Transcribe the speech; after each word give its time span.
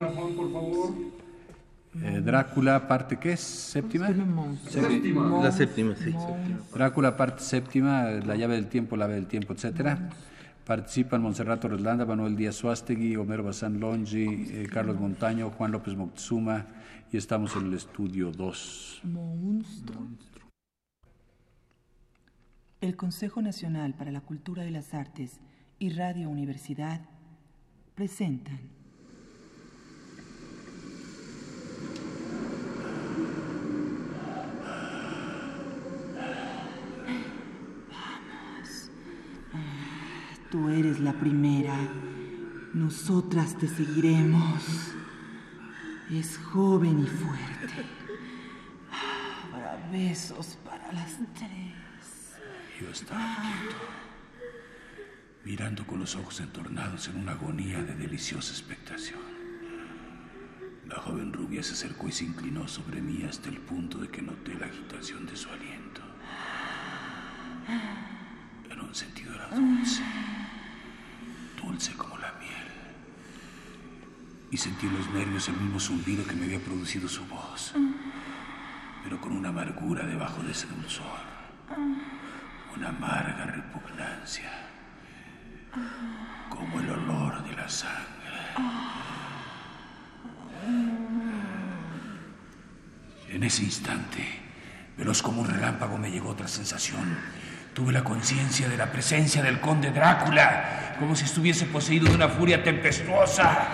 Juan, 0.00 0.36
por 0.36 0.52
favor. 0.52 0.94
Eh, 2.04 2.20
Drácula, 2.24 2.86
parte 2.86 3.18
qué 3.18 3.32
es? 3.32 3.40
¿Séptima? 3.40 4.06
Séptima. 4.68 5.42
La 5.42 5.50
séptima, 5.50 5.96
sí. 5.96 6.14
Drácula, 6.72 7.16
parte 7.16 7.42
séptima, 7.42 8.04
La 8.04 8.36
llave 8.36 8.54
del 8.54 8.68
tiempo, 8.68 8.96
La 8.96 9.06
llave 9.06 9.16
del 9.16 9.26
tiempo, 9.26 9.54
etcétera. 9.54 10.10
Participan 10.64 11.20
Monserrato 11.20 11.66
Reslanda, 11.66 12.06
Manuel 12.06 12.36
Díaz 12.36 12.54
Suástegui, 12.54 13.16
Homero 13.16 13.42
Bazán 13.42 13.80
Longi, 13.80 14.46
eh, 14.50 14.68
Carlos 14.70 15.00
Montaño, 15.00 15.50
Juan 15.50 15.72
López 15.72 15.96
Moctezuma 15.96 16.66
y 17.10 17.16
estamos 17.16 17.56
en 17.56 17.66
el 17.66 17.74
estudio 17.74 18.30
2. 18.30 19.02
El 22.82 22.96
Consejo 22.96 23.42
Nacional 23.42 23.94
para 23.94 24.12
la 24.12 24.20
Cultura 24.20 24.62
de 24.62 24.70
las 24.70 24.94
Artes 24.94 25.40
y 25.80 25.90
Radio 25.90 26.28
Universidad 26.28 27.00
presentan 27.96 28.77
Tú 40.50 40.68
eres 40.70 40.98
la 41.00 41.12
primera. 41.12 41.76
Nosotras 42.72 43.56
te 43.58 43.68
seguiremos. 43.68 44.92
Es 46.10 46.38
joven 46.38 47.00
y 47.00 47.06
fuerte. 47.06 47.84
Habrá 49.52 49.76
besos 49.92 50.56
para 50.64 50.90
las 50.92 51.18
tres. 51.34 51.78
Yo 52.80 52.88
estaba 52.90 53.36
quieto, 53.42 53.76
mirando 55.44 55.86
con 55.86 55.98
los 55.98 56.14
ojos 56.14 56.40
entornados 56.40 57.08
en 57.08 57.16
una 57.16 57.32
agonía 57.32 57.82
de 57.82 57.94
deliciosa 57.94 58.52
expectación. 58.52 59.20
La 60.88 60.96
joven 60.96 61.32
rubia 61.32 61.62
se 61.62 61.74
acercó 61.74 62.08
y 62.08 62.12
se 62.12 62.24
inclinó 62.24 62.66
sobre 62.68 63.02
mí 63.02 63.22
hasta 63.24 63.50
el 63.50 63.58
punto 63.58 63.98
de 63.98 64.08
que 64.08 64.22
noté 64.22 64.54
la 64.54 64.66
agitación 64.66 65.26
de 65.26 65.36
su 65.36 65.50
aliento. 65.50 66.00
En 68.70 68.80
un 68.80 68.94
sentido 68.94 69.34
era 69.34 69.48
dulce, 69.48 70.02
como 71.96 72.18
la 72.18 72.32
miel. 72.40 72.68
Y 74.50 74.56
sentí 74.56 74.86
en 74.86 74.94
los 74.94 75.10
nervios 75.10 75.48
el 75.48 75.56
mismo 75.56 75.78
zumbido 75.78 76.26
que 76.26 76.34
me 76.34 76.46
había 76.46 76.60
producido 76.60 77.08
su 77.08 77.24
voz, 77.26 77.74
pero 79.04 79.20
con 79.20 79.32
una 79.32 79.50
amargura 79.50 80.04
debajo 80.06 80.42
de 80.42 80.52
ese 80.52 80.66
dulzor 80.66 81.28
una 82.78 82.90
amarga 82.90 83.46
repugnancia, 83.46 84.50
como 86.48 86.80
el 86.80 86.90
olor 86.90 87.42
de 87.42 87.56
la 87.56 87.68
sangre. 87.68 88.06
En 93.28 93.42
ese 93.42 93.64
instante, 93.64 94.24
veloz 94.96 95.22
como 95.22 95.42
un 95.42 95.48
relámpago, 95.48 95.98
me 95.98 96.10
llegó 96.10 96.30
otra 96.30 96.46
sensación. 96.46 97.18
Tuve 97.78 97.92
la 97.92 98.02
conciencia 98.02 98.68
de 98.68 98.76
la 98.76 98.90
presencia 98.90 99.40
del 99.40 99.60
conde 99.60 99.92
Drácula, 99.92 100.96
como 100.98 101.14
si 101.14 101.26
estuviese 101.26 101.64
poseído 101.66 102.08
de 102.08 102.16
una 102.16 102.28
furia 102.28 102.60
tempestuosa. 102.60 103.68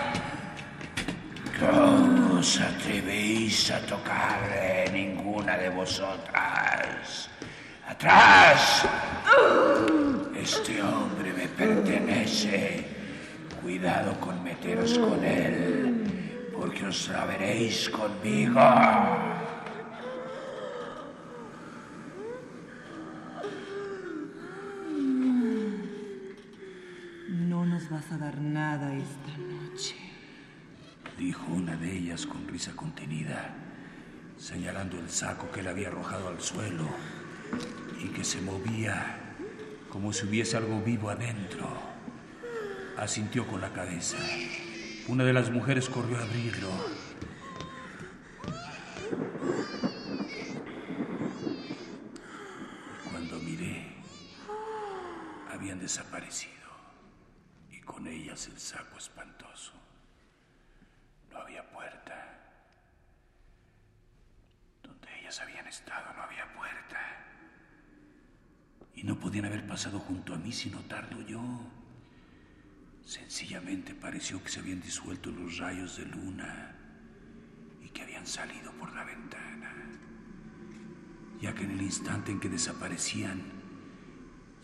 ¿Cómo 1.59 2.37
os 2.37 2.61
atrevéis 2.61 3.71
a 3.71 3.79
tocarle 3.79 4.91
ninguna 4.93 5.57
de 5.57 5.69
vosotras? 5.69 7.31
¡Atrás! 7.89 8.87
Este 10.39 10.83
hombre 10.83 11.33
me 11.33 11.47
pertenece. 11.47 12.85
Cuidado 13.63 14.19
con 14.19 14.43
meteros 14.43 14.99
con 14.99 15.25
él, 15.25 16.51
porque 16.55 16.85
os 16.85 17.07
la 17.07 17.25
veréis 17.25 17.89
conmigo. 17.89 18.61
A 28.15 28.17
dar 28.17 28.39
nada 28.39 28.95
esta 28.95 29.37
noche. 29.37 29.95
Dijo 31.17 31.51
una 31.51 31.75
de 31.75 31.97
ellas 31.97 32.25
con 32.25 32.47
risa 32.47 32.73
contenida, 32.73 33.53
señalando 34.37 34.97
el 34.99 35.09
saco 35.09 35.51
que 35.51 35.61
le 35.61 35.69
había 35.69 35.89
arrojado 35.89 36.29
al 36.29 36.39
suelo 36.39 36.87
y 38.01 38.07
que 38.09 38.23
se 38.23 38.39
movía 38.41 39.35
como 39.89 40.13
si 40.13 40.25
hubiese 40.27 40.55
algo 40.55 40.81
vivo 40.81 41.09
adentro. 41.09 41.67
Asintió 42.97 43.45
con 43.47 43.59
la 43.59 43.73
cabeza. 43.73 44.17
Una 45.09 45.25
de 45.25 45.33
las 45.33 45.51
mujeres 45.51 45.89
corrió 45.89 46.17
a 46.17 46.23
abrirlo. 46.23 46.69
Y 53.05 53.09
cuando 53.09 53.39
miré, 53.39 53.97
habían 55.51 55.79
desaparecido. 55.79 56.54
Con 57.95 58.07
ellas 58.07 58.47
el 58.47 58.59
saco 58.59 58.97
espantoso. 58.97 59.71
No 61.31 61.37
había 61.37 61.63
puerta. 61.71 62.13
Donde 64.83 65.19
ellas 65.21 65.39
habían 65.39 65.65
estado 65.65 66.13
no 66.13 66.23
había 66.23 66.45
puerta. 66.53 66.99
Y 68.95 69.03
no 69.03 69.17
podían 69.17 69.45
haber 69.45 69.65
pasado 69.65 69.97
junto 69.99 70.33
a 70.33 70.37
mí 70.37 70.51
sin 70.51 70.73
notarlo 70.73 71.21
yo. 71.21 71.41
Sencillamente 73.05 73.95
pareció 73.95 74.43
que 74.43 74.49
se 74.49 74.59
habían 74.59 74.81
disuelto 74.81 75.31
los 75.31 75.57
rayos 75.57 75.95
de 75.95 76.05
luna 76.05 76.75
y 77.81 77.87
que 77.91 78.01
habían 78.01 78.27
salido 78.27 78.73
por 78.73 78.93
la 78.93 79.05
ventana. 79.05 79.73
Ya 81.39 81.55
que 81.55 81.63
en 81.63 81.71
el 81.71 81.81
instante 81.81 82.33
en 82.33 82.41
que 82.41 82.49
desaparecían, 82.49 83.41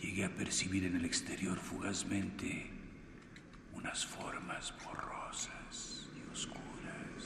llegué 0.01 0.25
a 0.25 0.35
percibir 0.35 0.83
en 0.83 0.97
el 0.97 1.05
exterior 1.05 1.57
fugazmente 1.57 2.80
unas 3.81 4.05
formas 4.05 4.73
borrosas 4.85 6.07
y 6.15 6.31
oscuras. 6.31 7.23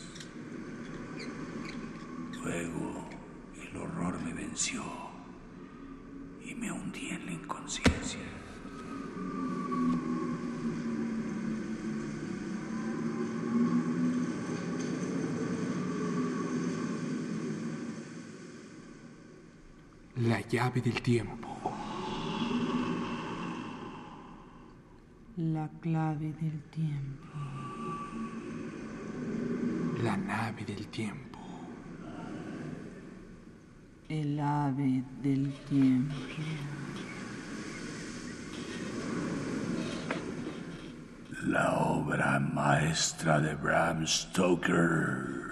Luego 2.43 3.09
el 3.61 3.77
horror 3.77 4.21
me 4.21 4.33
venció 4.33 4.83
y 6.45 6.55
me 6.55 6.71
hundí 6.71 7.09
en 7.09 7.25
la 7.25 7.31
inconsciencia. 7.33 8.21
La 20.16 20.39
llave 20.41 20.81
del 20.81 21.01
tiempo. 21.01 21.75
La 25.38 25.69
clave 25.81 26.34
del 26.40 26.62
tiempo. 26.69 27.28
La 30.01 30.16
nave 30.16 30.63
del 30.63 30.88
tiempo. 30.88 31.40
El 34.07 34.40
ave 34.40 35.03
del 35.22 35.51
tiempo. 35.68 36.16
La 41.47 41.79
obra 41.79 42.40
maestra 42.40 43.41
de 43.41 43.56
Bram 43.56 44.07
Stoker. 44.07 45.52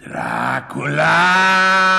Drácula. 0.00 1.89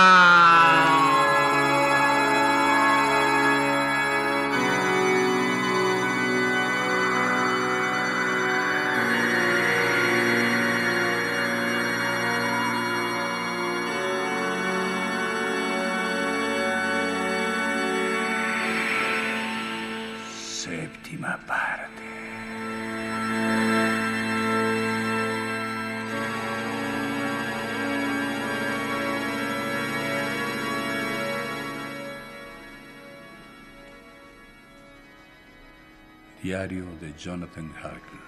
Diario 36.41 36.85
de 36.99 37.13
Jonathan 37.13 37.71
Harker. 37.75 38.19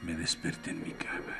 Me 0.00 0.14
desperté 0.14 0.70
en 0.70 0.82
mi 0.82 0.92
cama. 0.92 1.36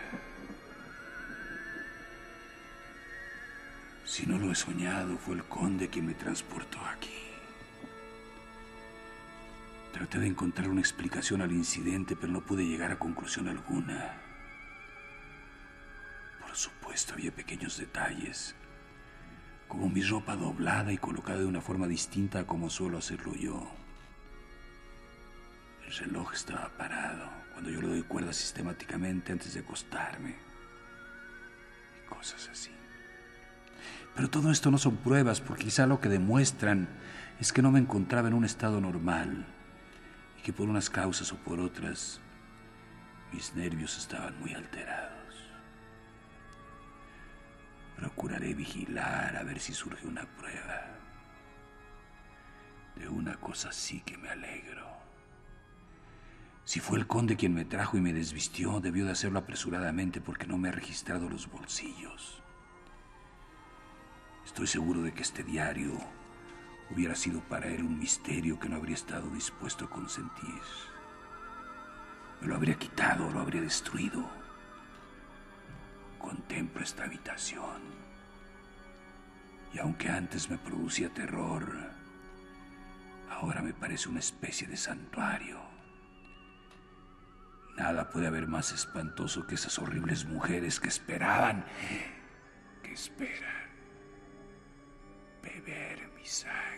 Si 4.04 4.26
no 4.26 4.36
lo 4.36 4.52
he 4.52 4.54
soñado, 4.54 5.16
fue 5.16 5.36
el 5.36 5.44
conde 5.44 5.88
quien 5.88 6.06
me 6.06 6.12
transportó 6.12 6.84
aquí. 6.84 7.22
Traté 9.94 10.18
de 10.18 10.26
encontrar 10.26 10.68
una 10.68 10.80
explicación 10.80 11.40
al 11.40 11.52
incidente, 11.52 12.14
pero 12.14 12.30
no 12.30 12.42
pude 12.42 12.66
llegar 12.66 12.92
a 12.92 12.98
conclusión 12.98 13.48
alguna. 13.48 14.20
Por 16.42 16.54
supuesto, 16.54 17.14
había 17.14 17.32
pequeños 17.32 17.78
detalles, 17.78 18.54
como 19.68 19.88
mi 19.88 20.02
ropa 20.02 20.34
doblada 20.34 20.92
y 20.92 20.98
colocada 20.98 21.40
de 21.40 21.46
una 21.46 21.60
forma 21.60 21.86
distinta 21.86 22.40
a 22.40 22.46
como 22.46 22.70
suelo 22.70 22.98
hacerlo 22.98 23.34
yo. 23.34 23.70
El 25.86 25.92
reloj 25.94 26.32
estaba 26.34 26.70
parado 26.76 27.28
cuando 27.52 27.70
yo 27.70 27.80
le 27.80 27.88
doy 27.88 28.02
cuerda 28.02 28.32
sistemáticamente 28.32 29.32
antes 29.32 29.54
de 29.54 29.60
acostarme. 29.60 30.36
Y 31.96 32.08
cosas 32.08 32.48
así. 32.50 32.70
Pero 34.14 34.30
todo 34.30 34.50
esto 34.50 34.70
no 34.70 34.78
son 34.78 34.96
pruebas, 34.96 35.40
porque 35.40 35.64
quizá 35.64 35.86
lo 35.86 36.00
que 36.00 36.08
demuestran 36.08 36.88
es 37.40 37.52
que 37.52 37.62
no 37.62 37.70
me 37.70 37.78
encontraba 37.78 38.28
en 38.28 38.34
un 38.34 38.44
estado 38.44 38.80
normal 38.80 39.46
y 40.38 40.42
que 40.42 40.52
por 40.52 40.68
unas 40.68 40.90
causas 40.90 41.32
o 41.32 41.36
por 41.36 41.60
otras 41.60 42.20
mis 43.32 43.54
nervios 43.54 43.96
estaban 43.96 44.38
muy 44.40 44.54
alterados. 44.54 45.17
Procuraré 47.98 48.54
vigilar 48.54 49.36
a 49.36 49.42
ver 49.42 49.58
si 49.58 49.74
surge 49.74 50.06
una 50.06 50.24
prueba. 50.24 50.86
De 52.94 53.08
una 53.08 53.34
cosa 53.40 53.72
sí 53.72 54.02
que 54.02 54.16
me 54.16 54.28
alegro. 54.28 54.86
Si 56.64 56.78
fue 56.78 56.98
el 56.98 57.08
conde 57.08 57.36
quien 57.36 57.54
me 57.54 57.64
trajo 57.64 57.96
y 57.96 58.00
me 58.00 58.12
desvistió, 58.12 58.78
debió 58.78 59.04
de 59.04 59.12
hacerlo 59.12 59.40
apresuradamente 59.40 60.20
porque 60.20 60.46
no 60.46 60.58
me 60.58 60.68
ha 60.68 60.72
registrado 60.72 61.28
los 61.28 61.50
bolsillos. 61.50 62.40
Estoy 64.44 64.68
seguro 64.68 65.02
de 65.02 65.12
que 65.12 65.22
este 65.22 65.42
diario 65.42 65.98
hubiera 66.90 67.16
sido 67.16 67.40
para 67.40 67.66
él 67.66 67.82
un 67.82 67.98
misterio 67.98 68.60
que 68.60 68.68
no 68.68 68.76
habría 68.76 68.94
estado 68.94 69.28
dispuesto 69.30 69.86
a 69.86 69.90
consentir. 69.90 70.62
Me 72.40 72.46
lo 72.46 72.54
habría 72.54 72.78
quitado, 72.78 73.28
lo 73.30 73.40
habría 73.40 73.60
destruido. 73.60 74.47
Contemplo 76.18 76.82
esta 76.82 77.04
habitación. 77.04 77.82
Y 79.72 79.78
aunque 79.78 80.08
antes 80.08 80.50
me 80.50 80.58
producía 80.58 81.12
terror, 81.12 81.66
ahora 83.30 83.62
me 83.62 83.72
parece 83.72 84.08
una 84.08 84.20
especie 84.20 84.66
de 84.66 84.76
santuario. 84.76 85.58
Nada 87.76 88.10
puede 88.10 88.26
haber 88.26 88.48
más 88.48 88.72
espantoso 88.72 89.46
que 89.46 89.54
esas 89.54 89.78
horribles 89.78 90.24
mujeres 90.24 90.80
que 90.80 90.88
esperaban, 90.88 91.64
que 92.82 92.92
esperan 92.92 93.68
beber 95.42 96.10
mi 96.16 96.24
sangre. 96.24 96.77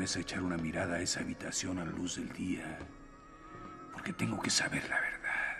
A 0.00 0.20
echar 0.20 0.42
una 0.42 0.56
mirada 0.56 0.96
a 0.96 1.00
esa 1.00 1.20
habitación 1.20 1.78
a 1.78 1.84
la 1.84 1.90
luz 1.90 2.16
del 2.16 2.32
día, 2.32 2.78
porque 3.92 4.14
tengo 4.14 4.40
que 4.40 4.48
saber 4.48 4.88
la 4.88 4.98
verdad. 4.98 5.56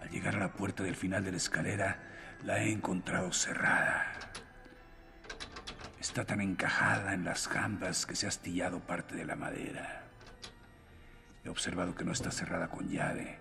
Al 0.00 0.08
llegar 0.08 0.36
a 0.36 0.40
la 0.40 0.52
puerta 0.52 0.84
del 0.84 0.94
final 0.94 1.24
de 1.24 1.32
la 1.32 1.36
escalera, 1.36 1.98
la 2.44 2.62
he 2.62 2.70
encontrado 2.70 3.32
cerrada. 3.32 4.12
Está 5.98 6.24
tan 6.24 6.40
encajada 6.40 7.12
en 7.12 7.24
las 7.24 7.48
jambas 7.48 8.06
que 8.06 8.14
se 8.14 8.26
ha 8.26 8.28
astillado 8.28 8.78
parte 8.80 9.16
de 9.16 9.24
la 9.24 9.34
madera. 9.34 10.04
He 11.44 11.48
observado 11.48 11.94
que 11.96 12.04
no 12.04 12.12
está 12.12 12.30
cerrada 12.30 12.68
con 12.68 12.88
llave, 12.88 13.38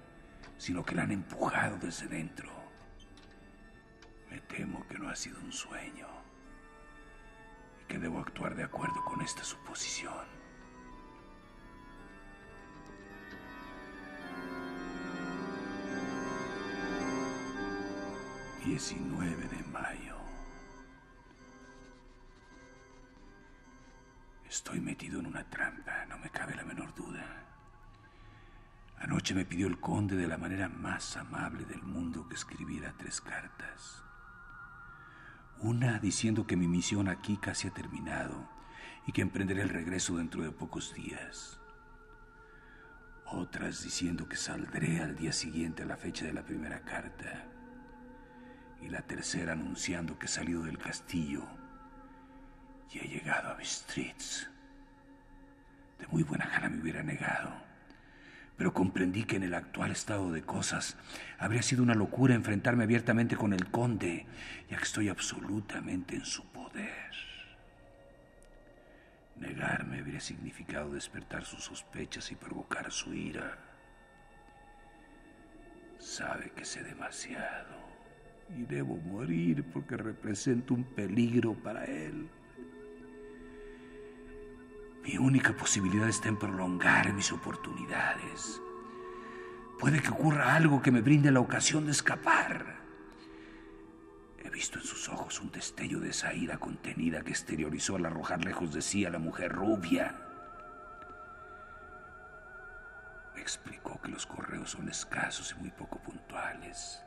sino 0.58 0.84
que 0.84 0.96
la 0.96 1.04
han 1.04 1.12
empujado 1.12 1.78
desde 1.78 2.08
dentro. 2.08 2.50
Me 4.32 4.40
temo 4.42 4.86
que 4.88 4.98
no 4.98 5.08
ha 5.08 5.16
sido 5.16 5.40
un 5.40 5.52
sueño 5.52 6.08
y 7.82 7.86
que 7.86 7.98
debo 7.98 8.20
actuar 8.20 8.56
de 8.56 8.64
acuerdo 8.64 8.99
esta 9.30 9.44
suposición. 9.44 10.26
Diecinueve 18.66 19.48
de 19.48 19.64
mayo. 19.66 20.16
Estoy 24.50 24.80
metido 24.80 25.20
en 25.20 25.28
una 25.28 25.48
trampa, 25.48 26.08
no 26.08 26.18
me 26.18 26.32
cabe 26.32 26.56
la 26.56 26.64
menor 26.64 26.96
duda. 26.96 27.24
Anoche 28.98 29.36
me 29.36 29.46
pidió 29.46 29.68
el 29.68 29.80
conde 29.80 30.16
de 30.16 30.28
la 30.28 30.40
manera 30.40 30.70
más 30.70 31.18
amable 31.18 31.66
del 31.66 31.84
mundo 31.84 32.28
que 32.28 32.34
escribiera 32.34 32.96
tres 32.98 33.22
cartas. 33.22 34.04
Una 35.60 36.00
diciendo 36.00 36.48
que 36.48 36.58
mi 36.58 36.68
misión 36.68 37.08
aquí 37.08 37.38
casi 37.38 37.68
ha 37.68 37.72
terminado 37.72 38.59
y 39.08 39.12
que 39.12 39.22
emprenderé 39.22 39.62
el 39.62 39.70
regreso 39.70 40.18
dentro 40.18 40.44
de 40.44 40.52
pocos 40.52 40.94
días. 40.94 41.60
Otras 43.26 43.84
diciendo 43.84 44.28
que 44.28 44.36
saldré 44.36 45.02
al 45.02 45.16
día 45.16 45.32
siguiente 45.32 45.84
a 45.84 45.86
la 45.86 45.98
fecha 45.98 46.26
de 46.26 46.34
la 46.34 46.44
primera 46.44 46.82
carta. 46.82 47.46
Y 48.82 48.90
la 48.90 49.02
tercera 49.02 49.54
anunciando 49.54 50.18
que 50.18 50.26
he 50.26 50.30
salido 50.30 50.64
del 50.64 50.78
castillo 50.78 51.44
y 52.92 53.00
he 53.00 53.08
llegado 53.08 53.50
a 53.50 53.56
Bistritz. 53.56 54.50
De 56.00 56.08
muy 56.08 56.24
buena 56.24 56.48
gana 56.48 56.70
me 56.70 56.82
hubiera 56.82 57.04
negado, 57.04 57.54
pero 58.58 58.74
comprendí 58.74 59.26
que 59.26 59.36
en 59.36 59.44
el 59.44 59.54
actual 59.54 59.92
estado 59.92 60.32
de 60.32 60.44
cosas 60.44 60.98
habría 61.38 61.62
sido 61.62 61.84
una 61.84 61.94
locura 61.94 62.36
enfrentarme 62.36 62.84
abiertamente 62.84 63.36
con 63.36 63.54
el 63.54 63.70
conde, 63.70 64.26
ya 64.70 64.78
que 64.78 64.84
estoy 64.84 65.10
absolutamente 65.10 66.16
en 66.16 66.26
su 66.26 66.46
poder. 66.46 67.14
Negarme 69.40 70.00
habría 70.00 70.20
significado 70.20 70.92
despertar 70.92 71.46
sus 71.46 71.64
sospechas 71.64 72.32
y 72.32 72.36
provocar 72.36 72.92
su 72.92 73.14
ira. 73.14 73.58
Sabe 75.98 76.52
que 76.52 76.66
sé 76.66 76.84
demasiado 76.84 77.78
y 78.50 78.64
debo 78.64 78.98
morir 78.98 79.64
porque 79.72 79.96
represento 79.96 80.74
un 80.74 80.84
peligro 80.84 81.54
para 81.54 81.86
él. 81.86 82.30
Mi 85.04 85.18
única 85.18 85.56
posibilidad 85.56 86.10
está 86.10 86.28
en 86.30 86.38
prolongar 86.38 87.14
mis 87.14 87.32
oportunidades. 87.32 88.62
Puede 89.80 90.02
que 90.02 90.10
ocurra 90.10 90.56
algo 90.56 90.82
que 90.82 90.92
me 90.92 91.02
brinde 91.02 91.32
la 91.32 91.40
ocasión 91.40 91.86
de 91.86 91.92
escapar. 91.92 92.79
He 94.50 94.52
visto 94.52 94.80
en 94.80 94.86
sus 94.86 95.08
ojos 95.10 95.40
un 95.42 95.52
destello 95.52 96.00
de 96.00 96.10
esa 96.10 96.34
ira 96.34 96.58
contenida 96.58 97.22
que 97.22 97.30
exteriorizó 97.30 97.98
al 97.98 98.08
arrojar 98.08 98.44
lejos 98.44 98.74
de 98.74 98.82
sí 98.82 99.06
a 99.06 99.12
la 99.12 99.20
mujer 99.20 99.52
rubia. 99.52 100.16
Me 103.36 103.42
explicó 103.42 104.02
que 104.02 104.10
los 104.10 104.26
correos 104.26 104.72
son 104.72 104.90
escasos 104.90 105.54
y 105.56 105.62
muy 105.62 105.70
poco 105.70 106.00
puntuales. 106.00 107.00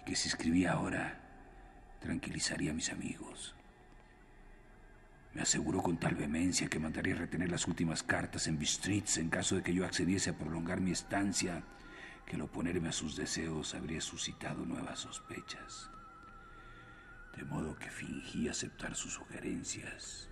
Y 0.00 0.04
que 0.04 0.14
si 0.14 0.28
escribía 0.28 0.74
ahora, 0.74 1.18
tranquilizaría 1.98 2.70
a 2.70 2.74
mis 2.74 2.92
amigos. 2.92 3.56
Me 5.34 5.42
aseguró 5.42 5.82
con 5.82 5.98
tal 5.98 6.14
vehemencia 6.14 6.68
que 6.68 6.78
mandaría 6.78 7.16
retener 7.16 7.50
las 7.50 7.66
últimas 7.66 8.04
cartas 8.04 8.46
en 8.46 8.60
Bistritz 8.60 9.18
en 9.18 9.28
caso 9.28 9.56
de 9.56 9.64
que 9.64 9.74
yo 9.74 9.84
accediese 9.84 10.30
a 10.30 10.38
prolongar 10.38 10.80
mi 10.80 10.92
estancia, 10.92 11.64
que 12.30 12.36
el 12.36 12.42
oponerme 12.42 12.90
a 12.90 12.92
sus 12.92 13.16
deseos 13.16 13.74
habría 13.74 14.00
suscitado 14.00 14.64
nuevas 14.64 15.00
sospechas. 15.00 15.90
De 17.36 17.44
modo 17.44 17.76
que 17.76 17.90
fingí 17.90 18.48
aceptar 18.48 18.94
sus 18.94 19.14
sugerencias 19.14 20.28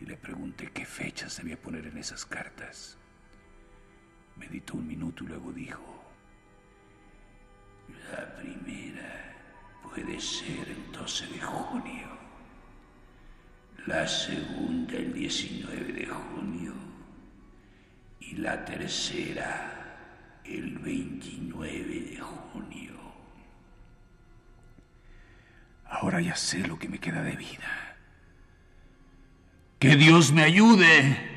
y 0.00 0.06
le 0.06 0.16
pregunté 0.16 0.70
qué 0.72 0.86
fechas 0.86 1.36
debía 1.36 1.60
poner 1.60 1.86
en 1.86 1.98
esas 1.98 2.24
cartas. 2.24 2.96
Meditó 4.36 4.78
un 4.78 4.86
minuto 4.86 5.24
y 5.24 5.26
luego 5.26 5.52
dijo, 5.52 6.02
la 8.10 8.34
primera 8.36 9.36
puede 9.82 10.18
ser 10.18 10.66
el 10.70 10.92
12 10.92 11.26
de 11.26 11.40
junio 11.42 12.16
la 13.86 14.08
segunda 14.08 14.96
el 14.96 15.12
19 15.12 15.92
de 15.92 16.06
junio 16.06 16.72
y 18.18 18.36
la 18.36 18.64
tercera 18.64 19.75
el 20.48 20.78
29 20.78 22.00
de 22.00 22.20
junio. 22.20 22.94
Ahora 25.84 26.20
ya 26.20 26.36
sé 26.36 26.66
lo 26.66 26.78
que 26.78 26.88
me 26.88 26.98
queda 26.98 27.22
de 27.22 27.36
vida. 27.36 27.96
Que 29.78 29.96
Dios 29.96 30.32
me 30.32 30.42
ayude. 30.42 31.36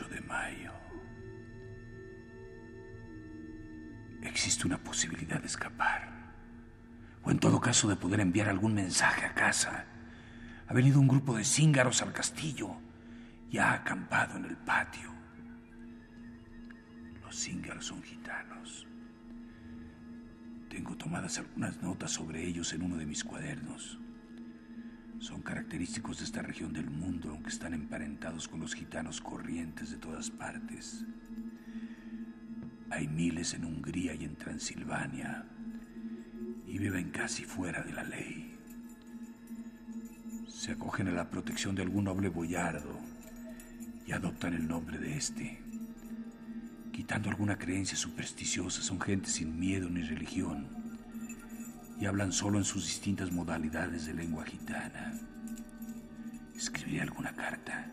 de 0.00 0.20
mayo. 0.22 0.81
Existe 4.42 4.66
una 4.66 4.82
posibilidad 4.82 5.40
de 5.40 5.46
escapar. 5.46 6.10
O 7.22 7.30
en 7.30 7.38
todo 7.38 7.60
caso 7.60 7.88
de 7.88 7.94
poder 7.94 8.18
enviar 8.18 8.48
algún 8.48 8.74
mensaje 8.74 9.24
a 9.24 9.34
casa. 9.34 9.84
Ha 10.66 10.74
venido 10.74 10.98
un 10.98 11.06
grupo 11.06 11.36
de 11.36 11.44
cíngaros 11.44 12.02
al 12.02 12.12
castillo 12.12 12.74
y 13.52 13.58
ha 13.58 13.72
acampado 13.72 14.36
en 14.36 14.46
el 14.46 14.56
patio. 14.56 15.12
Los 17.22 17.36
cíngaros 17.36 17.86
son 17.86 18.02
gitanos. 18.02 18.84
Tengo 20.68 20.96
tomadas 20.96 21.38
algunas 21.38 21.80
notas 21.80 22.10
sobre 22.10 22.44
ellos 22.44 22.72
en 22.72 22.82
uno 22.82 22.96
de 22.96 23.06
mis 23.06 23.22
cuadernos. 23.22 24.00
Son 25.20 25.40
característicos 25.40 26.18
de 26.18 26.24
esta 26.24 26.42
región 26.42 26.72
del 26.72 26.90
mundo, 26.90 27.30
aunque 27.30 27.50
están 27.50 27.74
emparentados 27.74 28.48
con 28.48 28.58
los 28.58 28.74
gitanos 28.74 29.20
corrientes 29.20 29.92
de 29.92 29.98
todas 29.98 30.32
partes. 30.32 31.06
Hay 32.92 33.08
miles 33.08 33.54
en 33.54 33.64
Hungría 33.64 34.14
y 34.14 34.24
en 34.24 34.36
Transilvania, 34.36 35.46
y 36.66 36.76
viven 36.76 37.10
casi 37.10 37.42
fuera 37.42 37.82
de 37.82 37.90
la 37.90 38.04
ley. 38.04 38.54
Se 40.46 40.72
acogen 40.72 41.08
a 41.08 41.12
la 41.12 41.30
protección 41.30 41.74
de 41.74 41.80
algún 41.80 42.04
noble 42.04 42.28
boyardo 42.28 43.00
y 44.06 44.12
adoptan 44.12 44.52
el 44.52 44.68
nombre 44.68 44.98
de 44.98 45.16
este. 45.16 45.58
Quitando 46.92 47.30
alguna 47.30 47.56
creencia 47.56 47.96
supersticiosa, 47.96 48.82
son 48.82 49.00
gente 49.00 49.30
sin 49.30 49.58
miedo 49.58 49.88
ni 49.88 50.02
religión 50.02 50.68
y 51.98 52.04
hablan 52.04 52.30
solo 52.30 52.58
en 52.58 52.64
sus 52.64 52.84
distintas 52.84 53.32
modalidades 53.32 54.04
de 54.04 54.12
lengua 54.12 54.44
gitana. 54.44 55.18
Escribiré 56.54 57.00
alguna 57.00 57.34
carta 57.34 57.90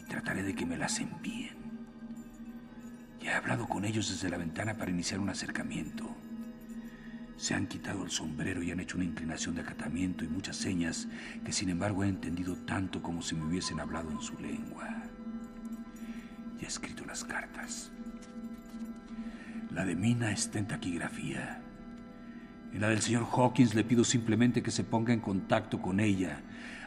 y 0.00 0.02
trataré 0.08 0.42
de 0.42 0.56
que 0.56 0.66
me 0.66 0.76
las 0.76 0.98
envíen. 0.98 1.69
Ya 3.20 3.32
he 3.32 3.34
hablado 3.34 3.68
con 3.68 3.84
ellos 3.84 4.08
desde 4.08 4.30
la 4.30 4.38
ventana 4.38 4.74
para 4.74 4.90
iniciar 4.90 5.20
un 5.20 5.28
acercamiento. 5.28 6.08
Se 7.36 7.54
han 7.54 7.66
quitado 7.66 8.04
el 8.04 8.10
sombrero 8.10 8.62
y 8.62 8.70
han 8.70 8.80
hecho 8.80 8.96
una 8.96 9.06
inclinación 9.06 9.54
de 9.54 9.62
acatamiento 9.62 10.24
y 10.24 10.28
muchas 10.28 10.56
señas 10.56 11.08
que 11.44 11.52
sin 11.52 11.70
embargo 11.70 12.04
he 12.04 12.08
entendido 12.08 12.54
tanto 12.54 13.02
como 13.02 13.22
si 13.22 13.34
me 13.34 13.46
hubiesen 13.46 13.80
hablado 13.80 14.10
en 14.10 14.20
su 14.20 14.38
lengua. 14.38 14.88
Y 16.60 16.64
he 16.64 16.68
escrito 16.68 17.04
las 17.06 17.24
cartas. 17.24 17.90
La 19.70 19.84
de 19.84 19.96
Mina 19.96 20.32
está 20.32 20.58
en 20.58 20.66
taquigrafía. 20.66 21.62
En 22.72 22.80
la 22.80 22.88
del 22.88 23.00
señor 23.00 23.26
Hawkins 23.32 23.74
le 23.74 23.84
pido 23.84 24.04
simplemente 24.04 24.62
que 24.62 24.70
se 24.70 24.84
ponga 24.84 25.12
en 25.12 25.20
contacto 25.20 25.80
con 25.80 26.00
ella. 26.00 26.42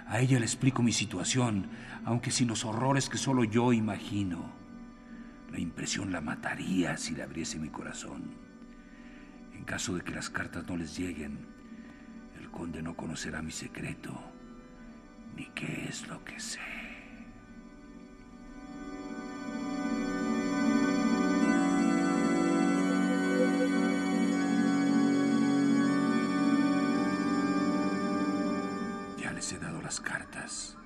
A 0.08 0.20
ella 0.20 0.40
le 0.40 0.46
explico 0.46 0.84
mi 0.84 0.92
situación, 0.92 1.70
aunque 2.06 2.32
sin 2.32 2.48
los 2.48 2.66
horrores 2.66 3.10
que 3.10 3.18
solo 3.18 3.44
yo 3.44 3.74
imagino. 3.74 4.63
La 5.54 5.60
impresión 5.60 6.12
la 6.12 6.20
mataría 6.20 6.98
si 6.98 7.16
le 7.16 7.24
abriese 7.24 7.60
mi 7.60 7.70
corazón. 7.70 8.34
En 9.54 9.64
caso 9.64 9.96
de 9.96 10.02
que 10.02 10.14
las 10.14 10.30
cartas 10.30 10.68
no 10.68 10.76
les 10.76 10.98
lleguen, 10.98 11.48
el 12.40 12.50
conde 12.50 12.82
no 12.82 12.98
conocerá 12.98 13.42
mi 13.42 13.52
secreto, 13.52 14.20
ni 15.38 15.46
qué 15.52 15.86
es 15.88 16.08
lo 16.08 16.26
que 16.26 16.40
sé. 16.40 16.60
he 29.52 29.60
dado 29.60 29.82
las 29.82 30.00
cartas. 30.00 30.78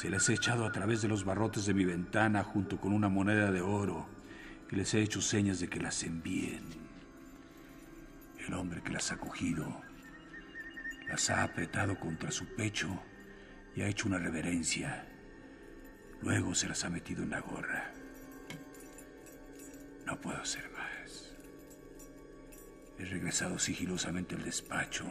Se 0.00 0.10
las 0.10 0.28
he 0.28 0.34
echado 0.34 0.64
a 0.64 0.70
través 0.70 1.02
de 1.02 1.08
los 1.08 1.24
barrotes 1.24 1.66
de 1.66 1.74
mi 1.74 1.84
ventana 1.84 2.44
junto 2.44 2.80
con 2.80 2.92
una 2.92 3.08
moneda 3.08 3.50
de 3.50 3.62
oro 3.62 4.06
y 4.70 4.76
les 4.76 4.94
he 4.94 5.02
hecho 5.02 5.20
señas 5.20 5.58
de 5.58 5.68
que 5.68 5.80
las 5.80 6.04
envíen. 6.04 6.62
El 8.46 8.54
hombre 8.54 8.80
que 8.80 8.92
las 8.92 9.10
ha 9.10 9.16
cogido 9.16 9.82
las 11.08 11.30
ha 11.30 11.42
apretado 11.42 11.98
contra 11.98 12.30
su 12.30 12.46
pecho 12.54 12.88
y 13.74 13.82
ha 13.82 13.88
hecho 13.88 14.06
una 14.06 14.18
reverencia. 14.18 15.04
Luego 16.22 16.54
se 16.54 16.68
las 16.68 16.84
ha 16.84 16.90
metido 16.90 17.24
en 17.24 17.30
la 17.30 17.40
gorra. 17.40 17.92
No 20.06 20.20
puedo 20.20 20.40
hacer 20.40 20.70
más. 20.70 21.34
He 23.00 23.04
regresado 23.04 23.58
sigilosamente 23.58 24.36
al 24.36 24.44
despacho 24.44 25.10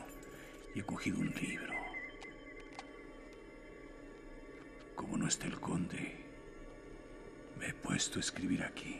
y 0.73 0.79
he 0.79 0.83
cogido 0.83 1.19
un 1.19 1.31
libro. 1.31 1.76
Como 4.97 5.15
no 5.15 5.27
está 5.27 5.45
el 5.45 5.59
conde, 5.59 6.25
me 7.59 7.67
he 7.67 7.73
puesto 7.73 8.17
a 8.17 8.21
escribir 8.21 8.63
aquí. 8.63 8.99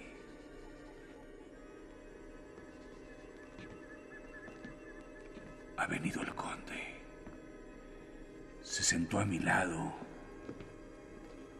Ha 5.75 5.87
venido 5.87 6.21
el 6.21 6.33
conde. 6.35 7.01
Se 8.61 8.83
sentó 8.83 9.19
a 9.19 9.25
mi 9.25 9.39
lado 9.39 9.91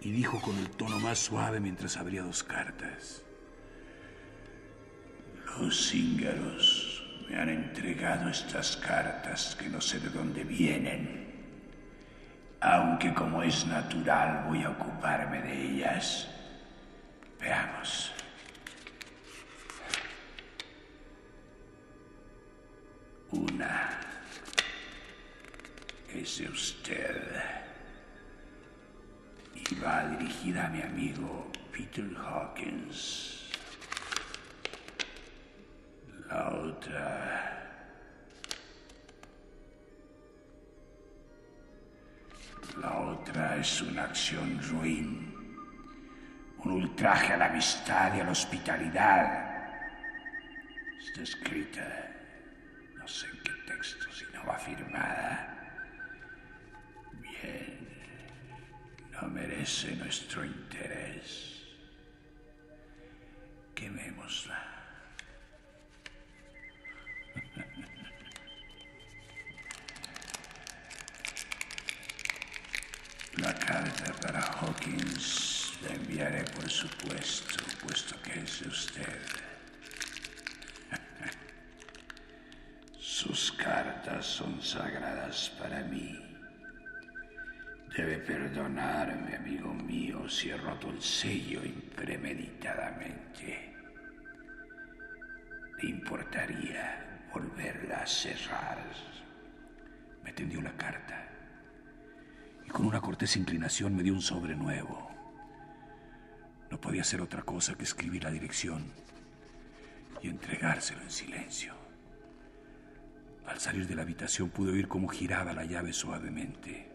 y 0.02 0.12
dijo 0.12 0.40
con 0.40 0.56
el 0.60 0.70
tono 0.70 1.00
más 1.00 1.18
suave 1.18 1.60
mientras 1.60 1.98
abría 1.98 2.22
dos 2.22 2.44
cartas. 2.44 3.24
Los 5.60 5.90
cíngaros 5.90 7.26
me 7.28 7.38
han 7.38 7.50
entregado 7.50 8.30
estas 8.30 8.78
cartas 8.78 9.56
que 9.56 9.68
no 9.68 9.82
sé 9.82 10.00
de 10.00 10.10
dónde 10.10 10.44
vienen 10.44 11.27
aunque 12.62 13.14
como 13.14 13.44
es 13.44 13.66
natural 13.68 14.46
voy 14.48 14.64
a 14.64 14.70
ocuparme 14.70 15.42
de 15.42 15.62
ellas. 15.62 16.28
Veamos. 17.40 18.12
Una 23.32 24.00
es 26.14 26.40
usted 26.40 27.22
y 29.54 29.76
va 29.76 30.08
dirigida 30.08 30.66
a 30.66 30.70
mi 30.70 30.82
amigo 30.82 31.52
Peter 31.72 32.06
Hawkins. 32.18 33.52
La 36.30 36.50
otra 36.50 37.57
Es 43.38 43.82
una 43.82 44.04
acción 44.04 44.60
ruin, 44.72 45.34
un 46.58 46.72
ultraje 46.72 47.34
a 47.34 47.38
la 47.38 47.46
amistad 47.46 48.16
y 48.16 48.20
a 48.22 48.24
la 48.24 48.32
hospitalidad. 48.32 49.72
Está 51.00 51.22
escrita, 51.22 52.12
no 52.96 53.08
sé 53.08 53.28
en 53.28 53.44
qué 53.44 53.52
texto, 53.68 54.12
si 54.12 54.26
no 54.34 54.46
va 54.46 54.58
firmada. 54.58 55.56
Bien, 57.22 57.88
no 59.12 59.28
merece 59.30 59.96
nuestro 59.96 60.44
interés. 60.44 61.64
Quemémosla. 63.76 64.77
Supuesto, 76.78 77.58
puesto 77.82 78.22
que 78.22 78.40
es 78.40 78.62
de 78.62 78.68
usted. 78.68 79.20
Sus 83.00 83.52
cartas 83.54 84.28
son 84.28 84.62
sagradas 84.62 85.50
para 85.60 85.82
mí. 85.86 86.24
Debe 87.96 88.20
perdonarme, 88.20 89.38
amigo 89.38 89.74
mío, 89.74 90.30
si 90.30 90.52
he 90.52 90.58
roto 90.58 90.92
el 90.92 91.02
sello 91.02 91.66
impremeditadamente. 91.66 93.74
¿Le 95.82 95.90
importaría 95.90 97.24
volverla 97.34 98.04
a 98.04 98.08
cerrar? 98.08 98.78
Me 100.24 100.32
tendió 100.32 100.62
la 100.62 100.78
carta 100.78 101.28
y 102.64 102.70
con 102.70 102.86
una 102.86 103.02
cortés 103.02 103.36
inclinación 103.36 103.96
me 103.96 104.04
dio 104.04 104.14
un 104.14 104.22
sobre 104.22 104.56
nuevo. 104.56 105.17
No 106.70 106.80
podía 106.80 107.02
hacer 107.02 107.22
otra 107.22 107.44
cosa 107.44 107.76
que 107.76 107.84
escribir 107.84 108.24
la 108.24 108.32
dirección 108.32 108.92
y 110.22 110.30
entregárselo 110.30 111.02
en 111.02 111.12
silencio. 111.12 111.74
Al 113.46 113.60
salir 113.60 113.88
de 113.88 113.96
la 113.96 114.02
habitación 114.02 114.50
pude 114.50 114.74
oír 114.74 114.88
cómo 114.88 115.08
giraba 115.08 115.54
la 115.54 115.64
llave 115.64 115.94
suavemente. 115.94 116.92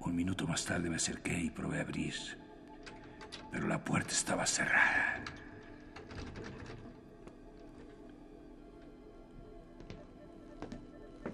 Un 0.00 0.14
minuto 0.14 0.46
más 0.46 0.64
tarde 0.64 0.88
me 0.88 0.96
acerqué 0.96 1.36
y 1.36 1.50
probé 1.50 1.78
a 1.78 1.82
abrir, 1.82 2.14
pero 3.50 3.66
la 3.66 3.82
puerta 3.82 4.12
estaba 4.12 4.46
cerrada. 4.46 5.24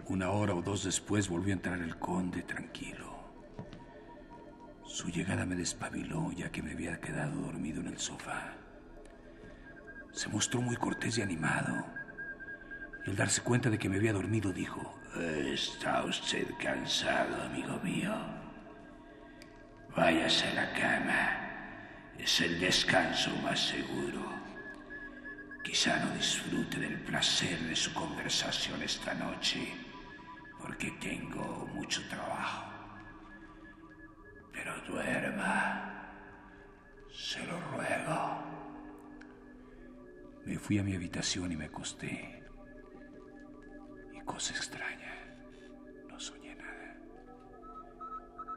Una 0.06 0.30
hora 0.30 0.54
o 0.54 0.62
dos 0.62 0.84
después 0.84 1.28
volvió 1.28 1.52
a 1.52 1.56
entrar 1.56 1.78
el 1.78 1.98
conde 1.98 2.42
tranquilo. 2.42 3.11
Su 4.92 5.08
llegada 5.08 5.46
me 5.46 5.54
despabiló 5.54 6.30
ya 6.32 6.52
que 6.52 6.60
me 6.60 6.72
había 6.72 7.00
quedado 7.00 7.40
dormido 7.40 7.80
en 7.80 7.86
el 7.86 7.98
sofá. 7.98 8.52
Se 10.12 10.28
mostró 10.28 10.60
muy 10.60 10.76
cortés 10.76 11.16
y 11.16 11.22
animado. 11.22 11.86
Y 13.06 13.08
al 13.08 13.16
darse 13.16 13.40
cuenta 13.40 13.70
de 13.70 13.78
que 13.78 13.88
me 13.88 13.96
había 13.96 14.12
dormido, 14.12 14.52
dijo, 14.52 15.00
¿Está 15.16 16.04
usted 16.04 16.46
cansado, 16.62 17.42
amigo 17.42 17.80
mío? 17.82 18.14
Váyase 19.96 20.48
a 20.48 20.54
la 20.56 20.72
cama. 20.74 22.12
Es 22.18 22.42
el 22.42 22.60
descanso 22.60 23.30
más 23.42 23.68
seguro. 23.68 24.20
Quizá 25.64 26.04
no 26.04 26.14
disfrute 26.14 26.78
del 26.78 27.00
placer 27.00 27.58
de 27.60 27.76
su 27.76 27.94
conversación 27.94 28.82
esta 28.82 29.14
noche, 29.14 29.72
porque 30.60 30.90
tengo 31.00 31.66
mucho 31.72 32.06
trabajo. 32.10 32.71
Pero 34.52 34.72
duerma. 34.86 36.08
Se 37.10 37.44
lo 37.46 37.58
ruego. 37.72 38.42
Me 40.44 40.58
fui 40.58 40.78
a 40.78 40.82
mi 40.82 40.94
habitación 40.94 41.52
y 41.52 41.56
me 41.56 41.66
acosté. 41.66 42.42
Y 44.12 44.20
cosa 44.20 44.54
extraña, 44.54 45.12
no 46.08 46.18
soñé 46.18 46.54
nada. 46.54 46.96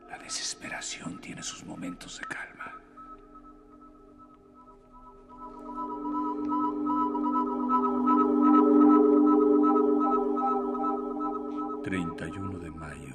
La 0.09 0.17
desesperación 0.17 1.19
tiene 1.21 1.43
sus 1.43 1.63
momentos 1.63 2.19
de 2.19 2.25
calma. 2.25 2.85
31 11.85 12.57
de 12.57 12.71
mayo. 12.71 13.14